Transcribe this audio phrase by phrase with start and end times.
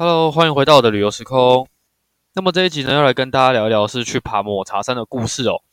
[0.00, 1.68] Hello，欢迎回到我的旅游时空。
[2.32, 5.64] 那么这一集呢，要来跟大家聊一聊是去爬抹茶山的故事哦。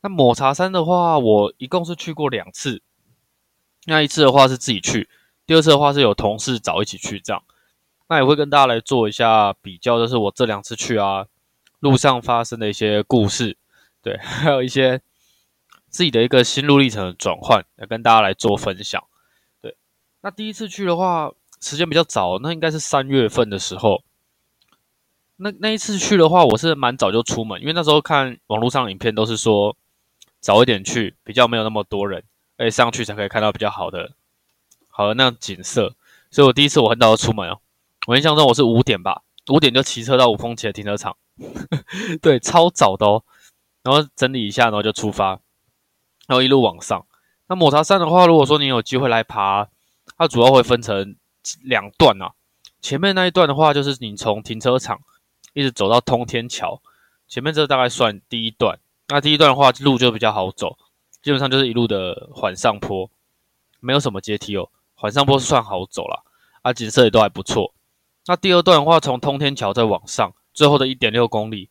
[0.00, 2.82] 那抹茶山的话，我一共是去过两次。
[3.84, 5.08] 那一次的话是自己去，
[5.46, 7.40] 第二次的话是有同事找一起去这样。
[8.08, 11.26] 那也会跟大家来做一下比较，就是我这两次去啊，
[11.78, 13.56] 路上发生的一些故事，
[14.02, 15.00] 对， 还有一些
[15.88, 19.04] 自己的一个心路历程的转换，来跟大家来做分享。
[19.62, 19.76] 对，
[20.22, 21.32] 那第一次去的话。
[21.60, 24.02] 时间比较早，那应该是三月份的时候。
[25.38, 29.76] 那那一次去的话，我是蛮早就出门，因为那时候看网络上影片都是说
[30.40, 32.24] 早一点去，比较没有那么多人，
[32.56, 34.12] 而且上去才可以看到比较好的
[34.88, 35.94] 好的那样景色。
[36.30, 37.58] 所以我第一次我很早就出门哦，
[38.06, 41.16] 我印象中我是五点吧，五点就骑车到五峰旗的停车场，
[42.22, 43.22] 对，超早的哦。
[43.82, 45.38] 然后整理一下，然后就出发，
[46.26, 47.04] 然后一路往上。
[47.48, 49.68] 那抹茶山的话，如果说你有机会来爬，
[50.16, 51.14] 它主要会分成。
[51.62, 52.32] 两段啊，
[52.80, 55.00] 前面那一段的话，就是你从停车场
[55.52, 56.80] 一直走到通天桥，
[57.28, 58.78] 前面这大概算第一段。
[59.08, 60.76] 那第一段的话，路就比较好走，
[61.22, 63.08] 基本上就是一路的缓上坡，
[63.80, 66.24] 没有什么阶梯哦，缓上坡是算好走了，
[66.62, 67.72] 啊，景色也都还不错。
[68.26, 71.70] 那第二段的话，从通天桥再往上，最后的一点六公里，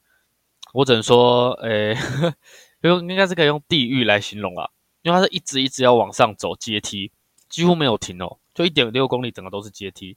[0.73, 1.97] 我只能说，诶，
[2.79, 4.69] 用应该是可以用地狱来形容啊，
[5.01, 7.11] 因为它是一直一直要往上走阶梯，
[7.49, 8.37] 几乎没有停哦。
[8.55, 10.15] 就一点六公里，整个都是阶梯。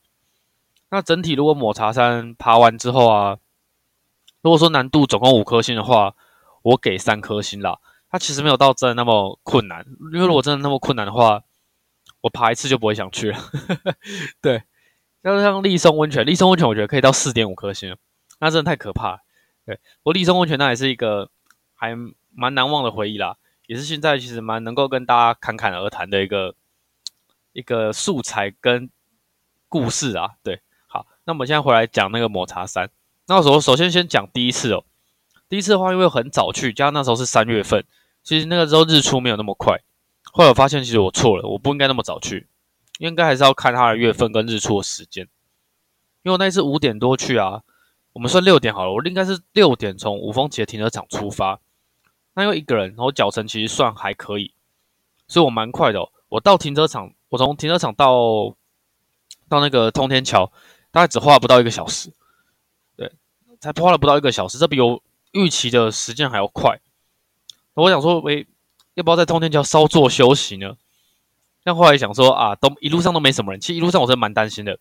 [0.91, 3.36] 那整体如果抹茶山爬完之后啊，
[4.41, 6.14] 如果说难度总共五颗星的话，
[6.62, 7.80] 我给三颗星啦。
[8.08, 11.42] 它其实没有到真的那么困难，因为如果真的那么困难的话，
[12.20, 13.39] 我爬一次就不会想去了。
[14.41, 14.62] 对，
[15.23, 17.97] 要像立松温泉，立松温泉我觉得可以到四点五颗星，
[18.39, 19.20] 那真的太可怕。
[19.67, 21.28] 对，我立松温泉那也是一个
[21.75, 21.95] 还
[22.33, 23.36] 蛮难忘的回忆啦，
[23.67, 26.55] 也是现在其实蛮能够跟大家侃侃而谈的一个。
[27.59, 28.89] 一个素材跟
[29.69, 32.89] 故事啊，对，好，那我们现在回来讲那个抹茶山。
[33.27, 34.84] 那我首先先讲第一次哦，
[35.48, 37.84] 第一次的话，因为很早去，加上那时候是三月份，
[38.23, 39.80] 其实那个时候日出没有那么快。
[40.23, 42.46] 后来我发现，其实我错了，我不应该那么早去，
[42.98, 45.25] 应该还是要看它的月份跟日出的时间。
[46.23, 47.63] 因为我那次五点多去啊，
[48.13, 51.58] 我们算六点好了，我应该是六点从五峰旗的停车场出发。
[52.35, 54.55] 那因为一个人，然后脚程其实算还可以，
[55.27, 56.08] 所以我蛮快的。
[56.29, 57.13] 我到停车场。
[57.28, 58.56] 我从停车场到
[59.48, 60.50] 到那个通天桥，
[60.90, 62.12] 大概只花了不到一个小时，
[62.96, 63.12] 对，
[63.61, 65.02] 才花了不到一个小时，这比我
[65.33, 66.80] 预期的时间还要快。
[67.74, 68.46] 我想说，喂，
[68.94, 70.77] 要不要在通天桥稍作休息呢？
[71.62, 74.72] 但后来想说啊，都一路上都没什么人，其实一路上我是蛮担心的，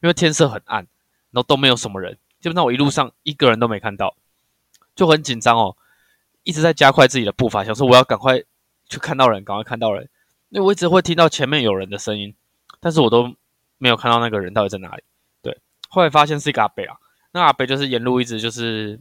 [0.00, 0.86] 因为天色很暗，
[1.30, 4.16] 然后都没有什么人，基本上我一路上一个人都没看到，
[4.96, 5.76] 就很紧张哦，
[6.42, 8.42] 一直在加快自己的步伐，想说我要赶快
[8.88, 10.08] 去看到人，赶快看到人。
[10.52, 12.34] 因为我一直会听到前面有人的声音，
[12.78, 13.34] 但是我都
[13.78, 15.02] 没有看到那个人到底在哪里。
[15.40, 15.58] 对，
[15.88, 16.96] 后来发现是一个阿北啊，
[17.32, 19.00] 那阿北就是沿路一直就是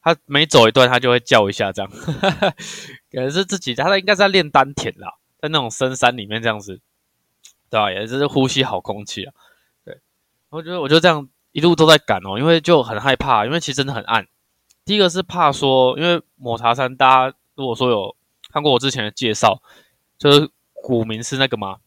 [0.00, 1.90] 他每走一段他就会叫一下这样，
[3.10, 6.80] 可能是自己他应该在练丹田啦，在那种深山里面这样子，
[7.68, 7.90] 对吧？
[7.90, 9.34] 也是呼吸好空气啊。
[9.84, 9.98] 对，
[10.50, 14.28] 我觉得我就这样一路都在赶哦，因为就很害怕，因为其实真的很暗。
[14.84, 18.14] 第一个是怕说，因为抹茶山大家如果说有
[18.52, 19.60] 看过我之前的介绍。
[20.22, 21.78] 就是古名是那个嘛，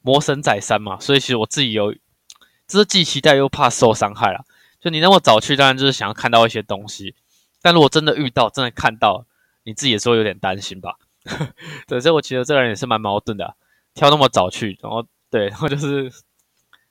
[0.00, 4.44] 魔神仔三嘛，所以其实我自己有，就是既期待又怕受伤害啦。
[4.80, 7.14] 就你那么早去，当然就是想要看到一些东西，
[7.60, 9.26] 但如果真的遇到，真的看到，
[9.62, 10.96] 你自己也是会有点担心吧？
[11.86, 13.54] 对，所以我觉得这个人也是蛮矛盾的，
[13.94, 16.12] 挑那么早去，然后对，然后就是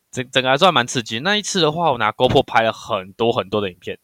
[0.10, 1.20] 整整个还算蛮刺激。
[1.20, 4.00] 那一次的话，我拿 GoPro 拍了很多很多的影片，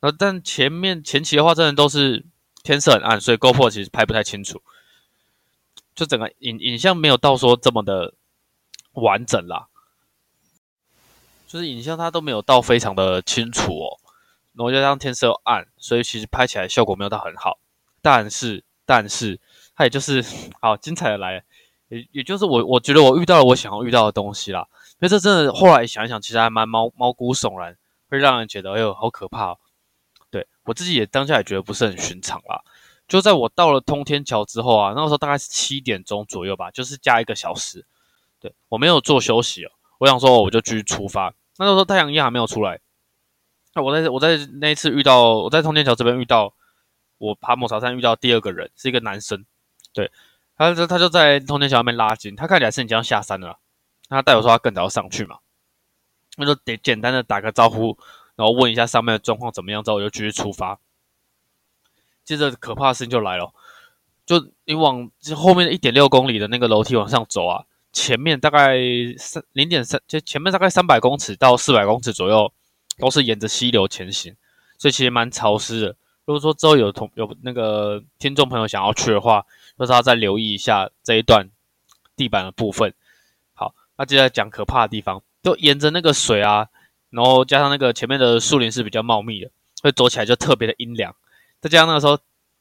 [0.00, 2.24] 然后但前面前期的话，真的都是
[2.62, 4.62] 天色很暗，所以 GoPro 其实拍不太清楚。
[5.94, 8.14] 就整个影影像没有到说这么的
[8.92, 9.68] 完整啦，
[11.46, 14.00] 就是影像它都没有到非常的清楚哦，
[14.54, 17.58] 然后加上天色暗，所以其实拍起来效果没有到很好。
[18.00, 19.38] 但是，但是
[19.76, 20.24] 它也就是
[20.60, 21.44] 好精彩的来，
[21.88, 24.66] 也也就是我我觉得我遇到了我想要遇到的东西啦。
[24.98, 27.76] 所以这真的后来想一想，其实还蛮毛毛骨悚然，
[28.08, 29.56] 会让人觉得哎呦好可怕。
[30.30, 32.62] 对我自己也当下也觉得不是很寻常啦。
[33.12, 37.84] 就在我到了通天桥之后啊，那个时候大概是七点钟左右吧，就是加一个小时。
[38.40, 41.34] 对我没有做休息哦，我想说我就继续出发。
[41.58, 42.80] 那时候太阳一还没有出来。
[43.74, 46.54] 那我在我在那一次遇到我在通天桥这边遇到
[47.18, 49.44] 我爬抹茶山遇到第二个人是一个男生，
[49.92, 50.10] 对，
[50.56, 53.58] 他就他就在通天桥那边拉筋，他看起来是已经要下山了。
[54.08, 55.36] 他带我说他更早要上去嘛，
[56.38, 57.98] 那就得简单的打个招呼，
[58.36, 60.78] 然后问一下上面的状况怎么样，之后我就继续出发。
[62.24, 63.52] 接着可怕的事情就来了，
[64.24, 68.78] 就你往后面的一点六公里的那个楼梯往上走啊，前面大概
[69.18, 72.52] 三零点三，就前面大概三百公尺到四百公尺左右，
[72.98, 74.34] 都是沿着溪流前行，
[74.78, 75.96] 所以其实蛮潮湿的。
[76.24, 79.44] 如果说之后有同有那个听众朋友想要去的话，
[79.76, 81.48] 就是要再留意一下这一段
[82.14, 82.94] 地板的部分。
[83.54, 86.68] 好，那接下来讲可怕的地方，就沿着那个水啊，
[87.10, 91.12] 然后加上那个前面的树林是比较茂密的，所以走起来就特别的阴凉。
[91.62, 92.18] 再加上那个时候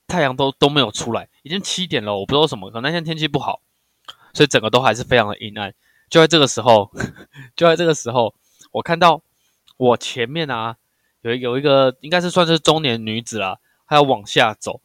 [0.08, 3.60] 太阳都都没有出来，已经七点了，我不知道什么，可能那天天气不好，
[4.34, 5.74] 所以整个都还是非常的阴暗。
[6.10, 6.90] 就在这个时候，
[7.58, 8.34] 就在这个时候，
[8.72, 9.22] 我看到
[9.76, 10.78] 我前面啊。
[11.24, 14.82] 有有一个应该是算是中年女子啦，她要往下走，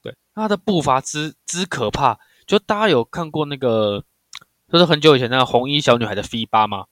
[0.00, 4.02] 对，她的步伐之之可怕，就大家有看过那个，
[4.72, 6.86] 就是很久以前那个红衣小女孩的 V 八吗？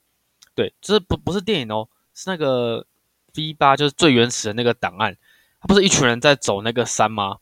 [0.54, 2.86] 对，这不不是电影哦，是那个
[3.34, 5.16] V 八，就是最原始的那个档案，
[5.67, 7.38] 不是一群人在走那个山吗？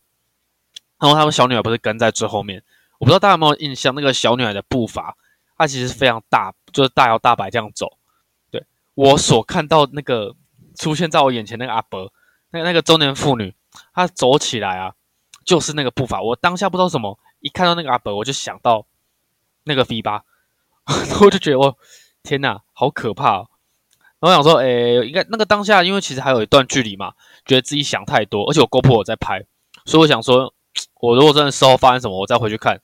[0.98, 2.62] 然后他们小女孩不是跟在最后面，
[2.98, 5.16] 我不知道大家有没有印象，那个小女孩的步伐，
[5.56, 7.98] 她其实非常大，就是大摇大摆这样走，
[8.50, 8.64] 对
[8.94, 10.34] 我所看到那个。
[10.76, 12.10] 出现在我眼前那个阿伯，
[12.52, 13.54] 那个那个中年妇女，
[13.92, 14.94] 她走起来啊，
[15.44, 16.22] 就是那个步伐。
[16.22, 18.86] 我当下不知道什么，一看到那个阿伯，我就想到
[19.64, 20.24] 那个 V 八，
[21.20, 21.76] 我就觉得我
[22.22, 23.48] 天哪，好可怕！
[24.20, 27.12] 然后想说，诶，应该那个当下，因为其实还有一段距离嘛，
[27.46, 29.44] 觉得自己想太多，而且我姑婆我在拍，
[29.86, 30.52] 所以我想说，
[31.00, 32.80] 我如果真的事后发生什么，我再回去看。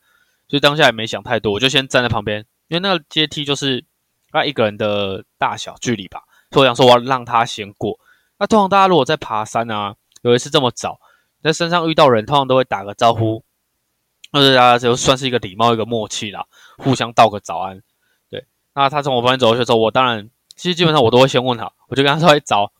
[0.49, 3.85] 所以当下也没想太多，我就先站在旁边，因为那个阶梯就是
[4.33, 6.23] 那一个人的大小距离吧。
[6.53, 7.99] 所以我想说，我要让他先过。
[8.39, 11.01] 那通常大家如果在爬山啊，有一次这么早，
[11.43, 13.43] 在山上遇到人，通常都会打个招呼，
[14.31, 16.47] 或者大家就算是一个礼貌、一个默契啦，
[16.79, 17.83] 互相道个早安。
[18.31, 22.73] 对，那他从我旁边走过去的时候，我当然其实基本上我都会先问他，我就跟他说：“早。”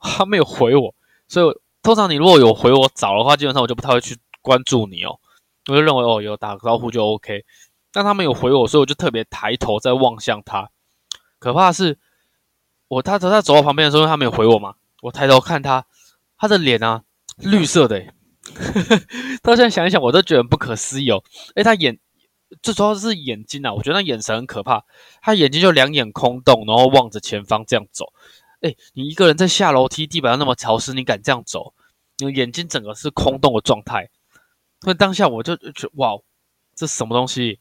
[0.00, 0.94] 他没有回我，
[1.28, 5.18] 所以通常你如果有回我早的话，基本上我就不太会去关注你哦，
[5.68, 7.44] 我就认为哦有打个招呼就 OK。
[7.92, 10.70] 但他没有回我，所以我就特别抬头在望向他。
[11.38, 11.98] 可怕的是。
[12.88, 14.76] 我他他走到旁边的时候，他没有回我嘛？
[15.02, 15.84] 我抬头看他，
[16.38, 17.02] 他的脸啊，
[17.36, 18.02] 绿色的。
[19.44, 21.22] 到现在想一想，我都觉得不可思议哦。
[21.54, 21.98] 哎，他眼
[22.62, 24.84] 最主要是眼睛啊，我觉得那眼神很可怕。
[25.20, 28.12] 他眼睛就两眼空洞，然后望着前方这样走。
[28.60, 31.74] 哎，你一个人在下楼梯，地板上那么潮湿，你敢这样走？
[32.18, 34.10] 你眼睛整个是空洞的状态。
[34.80, 36.18] 所以当下我就觉得，哇，
[36.74, 37.60] 这什么东西？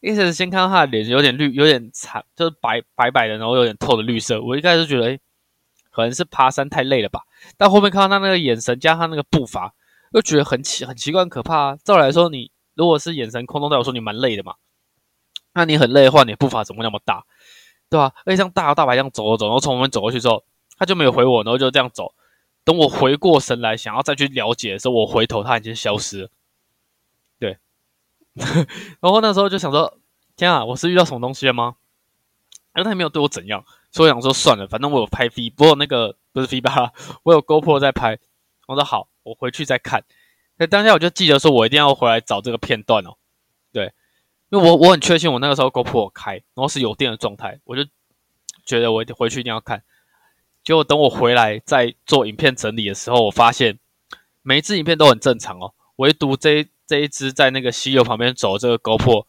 [0.00, 4.40] 一开始先看到他的脸有点绿，有点惨，就是白白白的，然后有点透的绿色。
[4.42, 5.18] 我一开始觉得，哎，
[5.90, 7.22] 可能是爬山太累了吧。
[7.56, 9.72] 但后面看到他那个眼神加上那个步伐，
[10.12, 11.56] 又觉得很奇很奇怪、很可怕。
[11.56, 11.78] 啊。
[11.82, 14.54] 照理来说，你如果是眼神空洞，代表说你蛮累的嘛。
[15.54, 17.24] 那你很累的话，你步伐怎么会那么大，
[17.90, 18.12] 对吧？
[18.24, 20.44] 而且像大摇大摆这样走走走，然后从我们走过去之后，
[20.78, 22.14] 他就没有回我，然后就这样走。
[22.62, 26.30] 等我回过神来，想要再去了解的时候，我回头他已经消失了。
[29.00, 29.98] 然后那时候就想说，
[30.36, 31.76] 天啊，我是遇到什么东西了吗？
[32.74, 36.92] 然后他也没有对我怎样，所以我想说算了，反正我有拍 V，不过那个不是 V 八，
[37.24, 38.18] 我有 GoPro 在拍。
[38.66, 40.04] 我说好，我回去再看。
[40.58, 43.16] 那当下我就记得说，我一定要回来找这个片段哦。
[43.72, 43.92] 对，
[44.50, 47.84] 因为我我很确信我那个时候 GoPro 开，然后是有电的状态，我就
[48.64, 49.82] 觉得我回去一定要看。
[50.64, 53.78] 结果等我回来再做影片整理的时候，我发现
[54.42, 56.68] 每一只影片都很正常哦，唯独这。
[56.88, 59.26] 这一只在那个溪流旁边走，这个 GoPro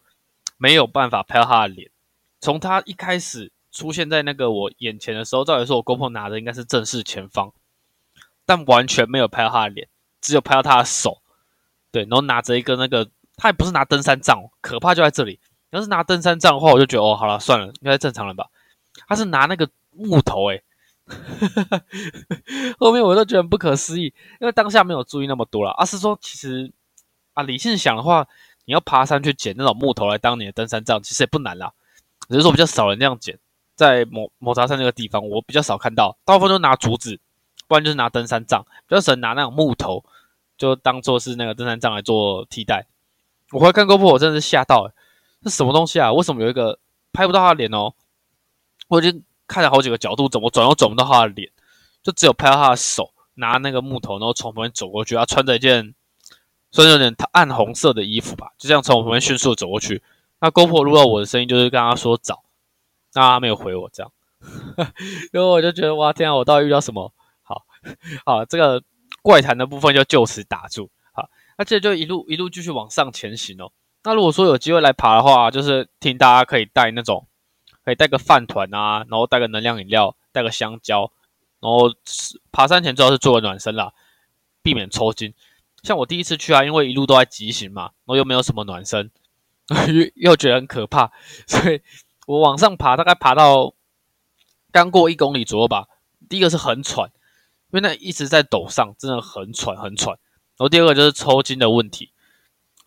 [0.58, 1.90] 没有办法拍到他的脸。
[2.40, 7.52] 从他一开始出现在那个我眼前的时候，照理说我 GoPro 拿的应该是正视前方，
[8.46, 9.88] 但完全没有拍到他的脸，
[10.28, 11.22] 只有拍到他的手。
[11.92, 15.40] 对，然后拿着一个那个，他也不是拿登山杖，可怕就在这里。
[15.72, 18.48] 要是拿登山杖的话，我就觉得哦，好了，算了，应该正常了吧。
[19.08, 20.64] 他是拿那个木头，诶。
[22.80, 25.72] 后面我都觉得不可思议，因为当下没有注意那么多了。
[25.72, 26.72] 而是说，其实。
[27.34, 28.28] 啊，理性想的话，
[28.66, 31.72] 你要爬山去捡那种木头来当你的登山杖，其实也不难啦。
[32.28, 33.38] 只是说比较少人这样捡，
[33.76, 37.20] 在抹抹茶山那个地方，我比较少看到，大部分都拿竹子，
[37.68, 40.04] 不然就是拿登山杖，比较少人拿那种木头，
[40.58, 42.88] 就当做是那个登山杖来做替代。
[43.52, 44.92] 我回看 GoPro，我真的是吓到，
[45.44, 46.12] 这什么东西啊？
[46.12, 46.80] 为什么有一个
[47.14, 47.94] 拍不到他的脸哦？
[48.88, 51.52] 我已经看了好几个角度，怎么转都转不到他的脸，
[52.02, 55.94] 就只有拍到他的手拿那个木头，然后从旁边走过去，他穿着一件。
[56.70, 60.04] 虽然有点暗红色的衣服吧，就这样从我旁边迅速走过去。
[60.42, 62.44] 那 GoPro 录到我的声音，就是跟他说找，
[63.14, 64.12] 那他没有回我，这样，
[65.32, 67.14] 然后我就觉得哇天啊，我到底遇到什么？
[67.42, 67.66] 好
[68.26, 68.84] 好，这个
[69.28, 70.90] 怪谈的部分就就此打住。
[71.12, 73.74] 好，那这就一路一路继续往上前行哦。
[74.06, 77.28] 那如果说有机会来爬的话，就是听大家可以带那种，
[77.84, 81.12] 可以带个饭团啊，然后带个能量饮料，带个香蕉，
[81.60, 81.94] 然后
[82.54, 83.92] 爬山前最好是做个暖身啦，
[84.62, 85.34] 避免抽筋。
[85.84, 89.12] 像我第一次去啊，因为一路都在急行嘛，然后又没有什么暖身，
[89.92, 91.12] 又又觉得很可怕，
[91.46, 91.82] 所以
[92.28, 93.74] 我往上爬，大概爬到
[94.72, 95.90] 刚过一公里左右吧。
[96.30, 97.10] 第一个是很喘，
[97.72, 100.18] 因为那一直在抖上，真的很喘很喘。
[100.58, 102.12] 然后第二个就是抽筋的问题，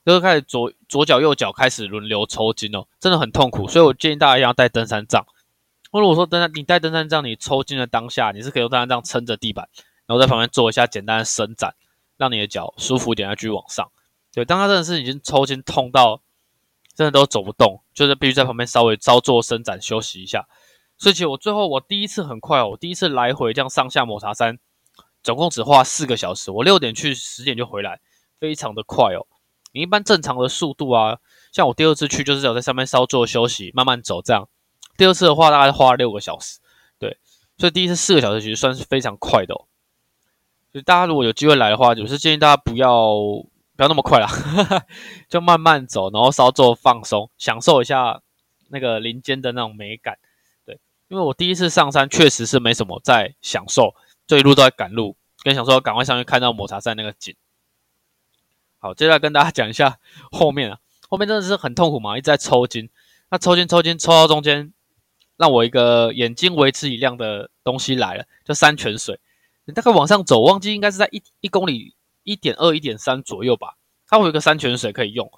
[0.04, 3.68] 就是开始左左脚右脚开始轮流抽筋哦，真的很痛苦。
[3.68, 5.24] 所以我建议大家要带登山杖。
[5.92, 9.68] 如果说登山，你带登山杖，你抽筋的当下，你是可以用登山杖撑着地板，
[10.06, 11.74] 然后在旁边做一下简单的伸展，
[12.16, 13.90] 让你的脚舒服一点，再继续往上。
[14.32, 16.22] 对，当他真的是已经抽筋痛到
[16.94, 20.46] 真的都走不动，就是必须在旁边稍微稍作伸展休息一下。
[20.96, 24.58] 所以其实我最后我第一次很快哦，我第一次来回这样上下抹茶山，
[25.22, 28.00] 总共只花四个小时，我六点去十点就回来，
[28.38, 29.26] 非常的快哦。
[29.72, 31.18] 你一般正常的速度啊，
[31.52, 34.48] 像我第二次去就是有在上面稍作休息，慢慢走这样。
[34.96, 36.58] 第二次的话大概花了六个小时，
[36.98, 37.18] 对，
[37.58, 39.66] 所以第一次四个小时其实算是非常快的哦。
[40.72, 43.14] 所以大家如果有机会来的话，我是建议大家不要。
[43.76, 44.28] 不要那么快啦，
[45.30, 48.20] 就慢慢走，然后稍作放松，享受一下
[48.68, 50.18] 那个林间的那种美感。
[50.66, 53.94] 对，因为我第一次上山确实是没什么在享受，
[54.30, 57.34] 这一路都在赶路，跟想说赶快上去看到抹茶山那个景。
[58.78, 59.98] 好，接下来跟大家讲一下
[60.30, 62.88] 后面啊，后面真的是很痛苦嘛，一直在抽筋。
[63.28, 64.72] 那抽筋抽筋抽到中间，
[65.36, 69.18] 让我一个眼睛为之一亮的东西来了，叫山泉水。
[69.64, 71.96] 你大概往上走，忘记应该是在一一公里。
[72.22, 75.28] 一点二、一点三左右吧，它会有一个山泉水可以用。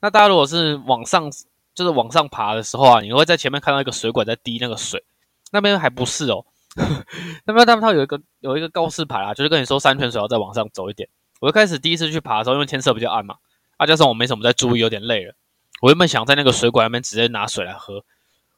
[0.00, 1.30] 那大家如果是往上，
[1.74, 5.04] 就是往上爬的时候啊，你会在前面看到一个水管在滴那个水。
[5.52, 6.44] 那边还不是哦，
[7.46, 11.08] 那边他们它有一个有一个告示牌啊，就是跟你说山泉水要再往上走一点。
[11.40, 13.36] 我一开始第一次去爬的时候，因为天色比较暗嘛，
[13.76, 15.34] 啊加上我没什么在注意，有点累了，
[15.82, 18.04] 我原本想在那个水管那边直接拿水来喝，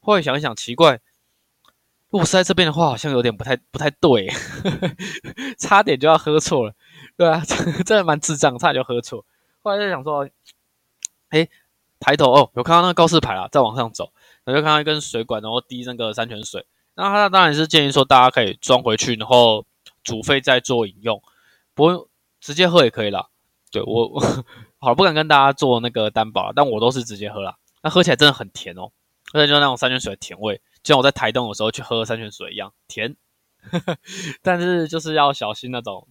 [0.01, 1.01] 后来想一想，奇怪，
[2.11, 4.29] 如果是在这边的话，好像有点不太不太对，
[5.59, 6.75] 差点就要喝错了。
[7.17, 7.43] 对啊，
[7.85, 9.25] 真的蛮智障，差点就喝错。
[9.63, 10.29] 后来就想说，
[11.31, 11.49] 哎，
[11.99, 14.13] 抬头哦，有看到那个告示牌啊，再往上走，
[14.45, 16.65] 然后就看到一根水管，然后滴那个山泉水。
[16.99, 19.65] 那他当然是建议说，大家可以装回去，然后
[20.03, 21.23] 煮沸再做饮用，
[21.73, 22.09] 不用
[22.41, 23.29] 直接喝也可以啦。
[23.71, 24.21] 对我，我
[24.81, 27.57] 好不敢跟大家做那个担保，但我都是直接喝啦。
[27.83, 28.91] 那喝起来真的很甜哦，
[29.33, 33.15] 而且就那种山泉水的甜味，就像我在台东的时候去喝山泉水一样甜。
[34.43, 36.09] 但是就是要小心那种。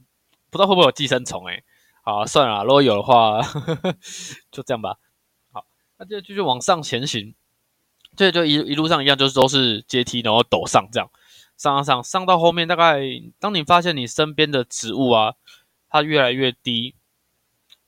[0.50, 1.46] 不知道会不会有寄生虫？
[1.48, 1.62] 哎，
[2.02, 3.42] 好，算了，如果有的话，
[4.50, 4.96] 就这样吧。
[5.52, 5.66] 好，
[5.98, 7.36] 那就继续往上前行。
[8.18, 11.10] 这就一一路上一样，就是都是阶梯，然后陡上这样
[11.56, 13.00] 上上上上到后面，大概
[13.40, 15.36] 当你发现你身边的植物啊，
[15.90, 16.96] 它越来越低，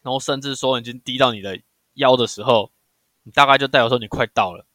[0.02, 1.60] 然后甚至说已经低到你的
[1.96, 2.72] 腰的时候，
[3.24, 4.66] 你大概就代表说你快到了。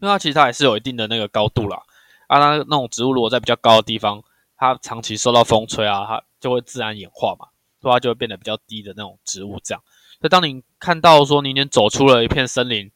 [0.00, 1.82] 因为它其实它还是有一定的那个高度啦。
[2.26, 4.22] 啊，那那种植物如果在比较高的地方，
[4.56, 7.48] 它长期受到风吹啊，它就会自然演化嘛，
[7.80, 9.58] 所以它就会变得比较低的那种植物。
[9.64, 9.82] 这样，
[10.20, 12.90] 所以当你看到说你已经走出了一片森林，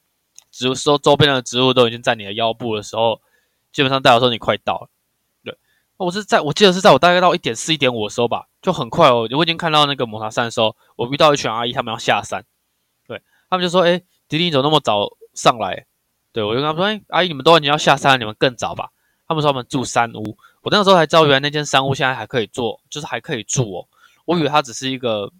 [0.52, 3.20] 植物说周边的植物都已经在你的腰部的时候，
[3.72, 4.88] 基本上代表说你快到了。
[5.42, 5.56] 对，
[5.96, 9.26] 我是在我记得是在我大概到一点四、一点五的时候吧，就很快哦。
[9.32, 12.44] 我已经看到那个抹茶山的时候，我遇到一群阿姨，他们要下山，
[13.08, 15.86] 对他们就说：“哎，迪迪，你怎么那么早上来？”
[16.32, 18.90] 对我就跟他们说：“哎，阿姨，你们都已经要下山，你们更早吧？”
[19.26, 20.36] 他们说他们住山屋。
[20.60, 23.88] 我那个时候才知道，原来那间山屋现在还可以做，就是还可以住哦。
[24.26, 25.32] 我以为它只是一个，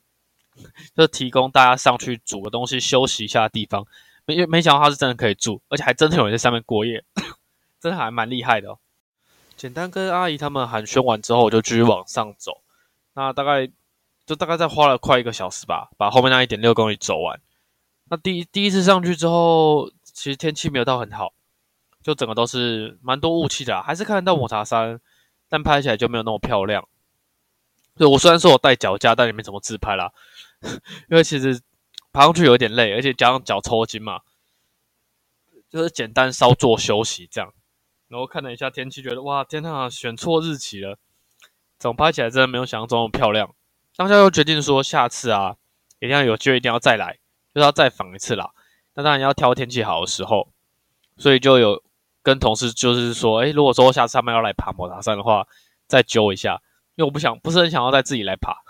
[0.96, 3.86] 就是提供大家上去煮个东西、休息一下的地方。
[4.36, 7.04] 没没想到他是真的可以住，而且还真的有人在上面过夜，
[7.80, 8.76] 真的还蛮厉害的。
[9.56, 12.62] 简单跟阿姨他们寒暄完之后，我就继续往上走。
[13.14, 13.70] 那大概
[14.26, 17.40] 就大概再花了快一个小时吧，把后面那一点六公里走完。
[18.10, 21.32] 那第一第一次上去之后，其实天气没有到很好，
[22.02, 25.00] 就整个都是蛮多雾气的，还是看得到抹茶山。
[25.48, 26.88] 但拍起来就没有那么漂亮。
[27.98, 30.10] 对我虽然说我带脚架，但也没怎么自拍啦，
[31.10, 31.60] 因为其实
[32.12, 34.20] 爬上去有点累，而且加上脚抽筋嘛，
[35.70, 37.52] 就是简单稍作休息这样。
[38.08, 40.98] 然后看了一下天气，觉得哇天呐，选错日期了，
[41.78, 43.54] 怎么拍起来真的没有想象中那么漂亮。
[43.96, 45.56] 当下又决定说下次啊，
[45.98, 47.18] 一定要有机会一定要再来，
[47.54, 48.50] 就是要再访一次啦。
[48.94, 50.48] 那当然要挑天气好的时候，
[51.16, 51.82] 所以就有。
[52.24, 55.44] 跟同事就是说，哎，如果说下次他们要来爬摩塔山的话，
[55.88, 56.62] 再揪一下，
[56.94, 58.62] 因为我不想，不是很想要再自己来爬。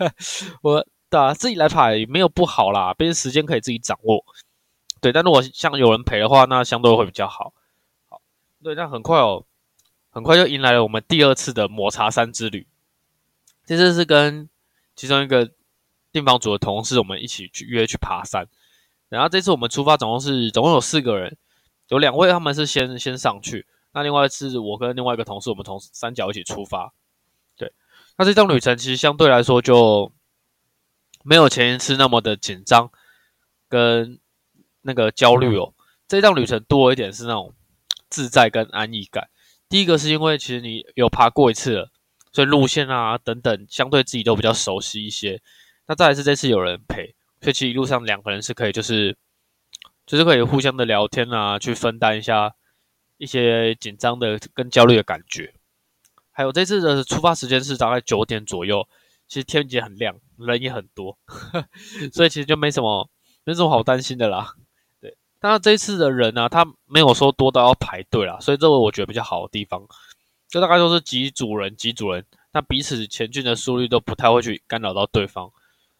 [0.60, 4.24] 我的自己来爬也没有不好啦，毕竟时间可以自己掌握。
[5.00, 7.52] 对，但如果像有人陪的话，那相对会比较好。
[8.08, 8.20] 好，
[8.62, 9.44] 对，那很快哦，
[10.10, 12.66] 很快就迎来了我们第二次的抹茶山之旅。
[13.64, 14.48] 这次是跟
[14.94, 15.50] 其中一个
[16.12, 18.46] 订房组的同事，我们一起去约去爬山。
[19.08, 21.36] 然后这次我们出发，总共是总共有四个人。
[21.88, 26.92] 有两位他们是先先上去，那另外是我跟另外一个同事，我们从三角一起出发。
[27.56, 27.72] 对，
[28.16, 30.12] 那这趟旅程其实相对来说就
[31.22, 32.90] 没有前一次那么的紧张，
[33.68, 34.18] 跟
[34.82, 35.74] 那个焦虑哦。
[36.08, 37.54] 这趟旅程多一点是那种
[38.08, 39.28] 自在跟安逸感。
[39.68, 41.90] 第一个是因为其实你有爬过一次了，
[42.32, 45.40] 所以路线啊等等相对自己都比较熟悉一些。
[45.86, 49.16] 那再来是这次有人陪，所以其实一路上两个人是可以就是
[50.06, 52.54] 就是可以互相的聊天啊，去分担一下
[53.18, 55.54] 一些紧张的跟焦虑的感觉。
[56.32, 58.88] 还有这次的出发时间是大概九点左右，
[59.28, 60.16] 其实天已经很亮，
[60.46, 61.18] 人也很多，
[62.12, 63.08] 所以其实就没什么
[63.44, 64.54] 没什么好担心的啦。
[65.00, 69.86] 对但是这次的人呢，他没有说多到要排队啦，所以这个我觉得比较好的地方，
[70.48, 75.50] 就大概都是几组人，几组人，那彼此前进的速率都不太会去干扰到对方，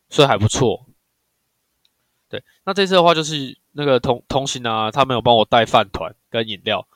[0.09, 0.87] 所以还不错。
[2.28, 6.87] 对，那这次的话就是那个同同行啊，他没有帮我带饭团跟饮料，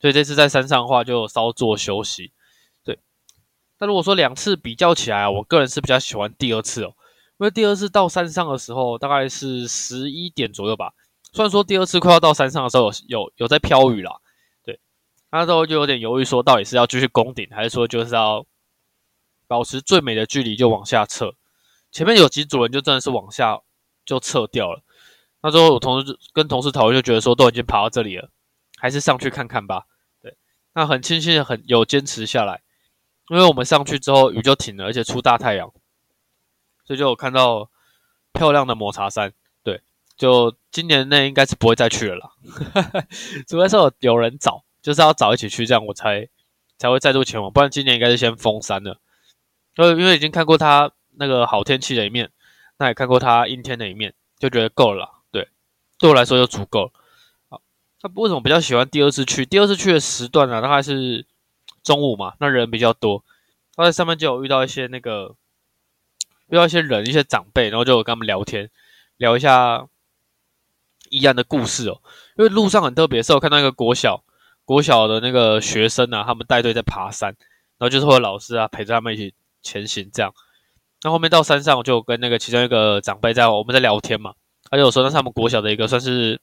[0.00, 2.32] 所以这次在山上的话就稍作休息。
[3.80, 6.94] 那如果说两次比较起来，我个人是比较喜欢第二次哦，
[7.38, 10.92] 因为第二次到山上的时候大概是十一点左右吧。
[11.32, 14.18] 虽然说第二次快要到山上的时候有有有在飘雨啦，
[14.62, 14.78] 对，
[15.30, 18.44] 那时候就有点犹豫，说到底是要继续攻顶，还是说就是要
[19.46, 21.32] 保持最美的距离就往下撤。
[21.90, 23.60] 前面有几组人就真的是往下
[24.04, 24.82] 就撤掉了。
[25.42, 28.28] 那时候我同事跟同事讨论，就觉得说都已经爬到这里了，
[28.76, 29.86] 还是上去看看吧。
[30.20, 30.36] 对，
[30.74, 32.60] 那很庆幸很有坚持下来，
[33.30, 35.72] 因为我们上去之后雨就停了，而且出大太阳，
[36.84, 37.70] 所以就有看到
[38.32, 39.32] 漂亮的抹茶山。
[39.62, 39.82] 对
[40.16, 42.32] 就今年内应该是不会再去了啦，
[43.46, 46.28] 除非说有人找，就是要找一起去，这样我才
[46.76, 48.98] 才会再度前往，不然今年应该是先封山了。
[49.76, 52.30] 因为因为已经看过他那个好天气的一面，
[52.78, 55.20] 那也看过他阴天的一面，就觉得够了。
[55.30, 55.48] 对，
[56.00, 56.90] 对我来说就足够了。
[57.48, 57.62] 好，
[58.02, 59.46] 那为什么比较喜欢第二次去？
[59.46, 61.24] 第二次去的时段呢，大概是
[61.82, 63.24] 中午嘛，那人比较多。
[63.74, 65.36] 他在上面就有遇到一些那个
[66.48, 68.70] 遇到一些人，一些长辈，然后就跟他们聊天，
[69.16, 69.86] 聊一下。
[71.12, 72.00] 宜安的故事哦，
[72.36, 74.22] 因为路上很特别，是我看到一个国小
[74.64, 77.30] 国小的那个学生啊，他们带队在爬山，
[77.78, 80.32] 然后就是会有老师啊陪着他们一起前行这样。
[81.02, 84.34] 那后面到山上，我就跟那个其中一个长辈在我们在聊天嘛，
[84.70, 86.40] 他就说那是他们国小的一个算是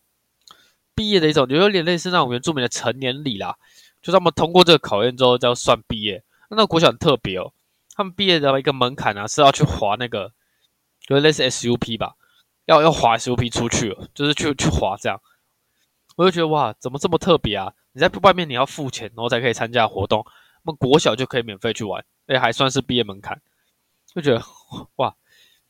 [0.93, 3.55] 毕业的一种，有点类似那种原住民的成年礼啦，
[4.01, 6.23] 就是他们通过这个考验之后就要算毕业。
[6.49, 7.51] 那个国小很特别哦，
[7.95, 10.31] 他们毕业的一个门槛啊是要去滑那个，
[11.01, 12.15] 就类似 SUP 吧。
[12.65, 15.21] 要要滑 SUP 出去，就是去去滑这样，
[16.17, 17.73] 我就觉得哇，怎么这么特别啊？
[17.93, 20.25] 你在外面你要付钱，然后才可以参加活动，
[20.63, 23.41] 那么国小就可以免费去玩，哎，还算是毕业门槛，
[24.13, 24.43] 就觉得
[24.97, 25.15] 哇，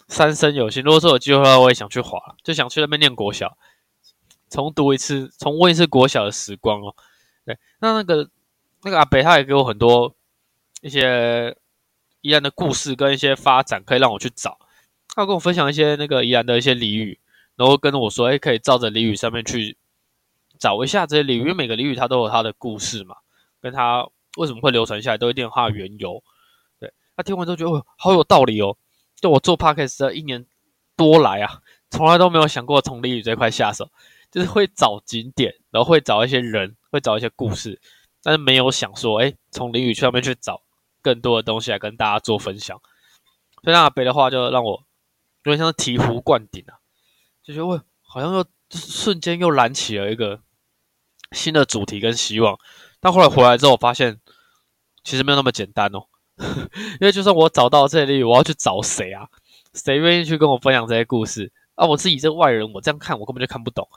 [0.08, 0.82] 三生有幸。
[0.82, 3.56] 如果说有机会的话，我也想去滑，就想去那边念国小，
[4.50, 6.96] 重读一次，重温一次国小的时光哦。
[7.48, 8.30] 对，那那个
[8.84, 10.14] 那个阿北他也给我很多
[10.82, 11.56] 一些
[12.20, 14.60] 宜兰的故事跟一些发展，可以让我去找。
[15.16, 17.18] 他跟我分享一些那个宜兰的一些俚语，
[17.56, 19.78] 然后跟我说：“哎，可以照着俚语上面去
[20.60, 23.16] 找一下这些俚语，因为每个俚语它都有它的故事嘛，
[23.62, 26.22] 跟它为什么会流传下来，都一定有它的缘由。”
[26.80, 28.78] 对，他听完之后觉得哦，好有道理哦。
[29.16, 30.46] 就我做 podcast 一年
[30.96, 33.90] 多来啊，从来都没有想过从俚语这块下手，
[34.30, 37.80] 就是会找景点，然后会找一些人，会找一些故事，
[38.24, 40.62] 但是没有想说，哎，从俚语上面去找
[41.02, 42.80] 更多的东西来跟大家做分享。
[43.64, 44.84] 所以那阿北的话就让我。
[45.44, 46.76] 有点像醍醐灌顶啊，
[47.42, 50.42] 就觉得我好像又瞬间又燃起了一个
[51.32, 52.60] 新的主题跟希望。
[53.00, 54.20] 但后来回来之后，我发现
[55.06, 56.04] 其实没有那么简单哦。
[57.00, 59.30] 因为就算我找到这里，我要去找谁啊？
[59.74, 61.86] 谁愿意去跟我分享这些故事啊？
[61.86, 63.88] 我自己这个外人，我这样看我根本就看不懂，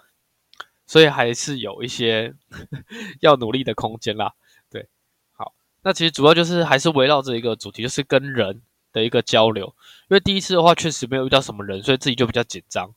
[0.90, 2.34] 所以还是有一些
[3.22, 4.32] 要努力的空间啦。
[4.68, 4.88] 对，
[5.30, 8.62] 好，那其实主要就是还是围绕着一个主题，就是跟人。
[8.92, 9.72] 的一个交流，
[10.08, 12.92] 因为第一次的话确实没有遇到什么人，所以自己就比较紧张。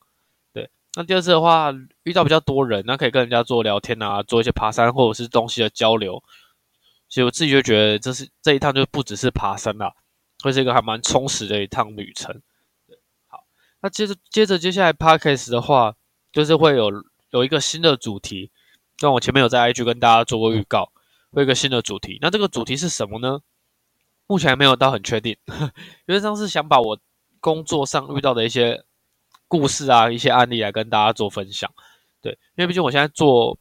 [0.52, 6.20] 对，那第二次的话遇到比较多人，那可以跟人家做聊天啊，做一些爬山或者是东西的交流。
[7.08, 9.94] 其实我自己就觉得这是这一趟就不只是爬山啦，
[10.42, 12.42] 会是一个还蛮充实的一趟旅程。
[13.28, 13.44] 好，
[13.80, 15.94] 那接着接着接下来 podcast 的话，
[16.32, 16.90] 就是会有
[17.34, 18.52] 有一个新的主题，
[19.00, 20.92] 那我前面有在 IG 跟大家做过预告，
[21.32, 22.16] 会有一个新的主题。
[22.20, 23.40] 那这个主题是什么呢？
[24.28, 25.36] 目前还没有到很确定，
[26.06, 26.96] 因为上是想把我
[27.40, 28.84] 工作上遇到的一些
[29.48, 31.68] 故事啊、一些案例来跟大家做分享。
[32.22, 33.58] 对，因为毕竟我现在做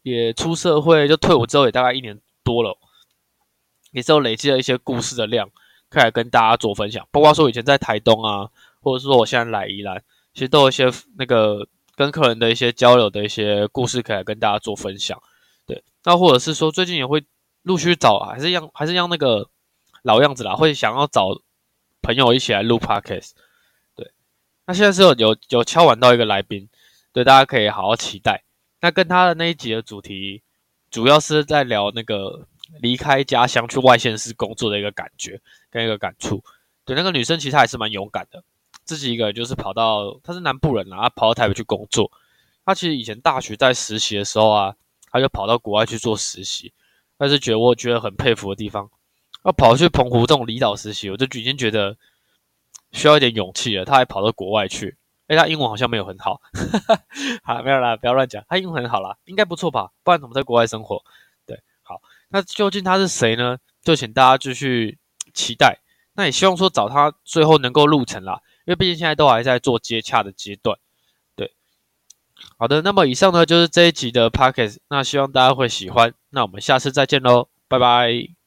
[0.00, 2.78] 也出社会，就退伍之后也大概一年多了，
[3.90, 5.50] 也是有累积了一些故事的量，
[5.90, 7.06] 可以来跟大家做分享。
[7.10, 8.48] 包括说以前在台东啊，
[8.80, 15.20] 或者是说我现在来宜兰，其实都有一些那个跟客人的一些交流的一些故事，可以跟大家做分享。
[15.66, 17.24] 对，那或者是说最近也会
[17.62, 19.48] 陆续找，还是让还是让那个。
[20.04, 21.28] 老样子啦，会想要找
[22.00, 23.34] 朋友一起来录 podcast。
[23.94, 24.10] 对，
[24.66, 26.68] 那现在是有有有敲完到一个来宾，
[27.12, 28.42] 对，大家可以好好期待。
[28.80, 30.42] 那跟他的那一集的主题，
[30.90, 32.48] 主要是在聊那个
[32.80, 36.42] 离开家乡去外县市工作的一个感觉跟一个感触。
[36.84, 38.42] 对，那个女生其实还是蛮勇敢的，
[38.84, 42.10] 自己一个人就是跑到，他是南部人啦啊，跑到台北去工作。
[42.64, 44.74] 他其实以前大学在实习的时候啊，
[45.10, 46.72] 他就跑到国外去做实习。
[47.18, 48.90] 但是觉得我觉得很佩服的地方，
[49.44, 51.96] 要跑去澎湖这种离岛实习，我就已经觉得
[52.90, 53.84] 需要一点勇气了。
[53.84, 54.96] 他还跑到国外去，
[55.28, 57.02] 哎，他英文好像没有很好，哈 哈
[57.44, 59.92] 好，没有啦，不要乱讲，他英文很好啦，应该不错吧？
[60.02, 61.00] 不然怎么在国外生活？
[61.46, 63.58] 对，好，那究竟他是谁呢？
[63.84, 64.98] 就请大家继续
[65.32, 65.78] 期待。
[66.14, 70.78] 那也希望说找他最后能够入城啦，因为毕竟现在都还在做接洽的阶段。
[71.36, 71.52] 对，
[72.58, 76.14] 好的，那么以上呢就是这一集的 p o c k e t 那希望大家会喜欢。
[76.30, 78.41] 那我们下次再见喽，拜拜。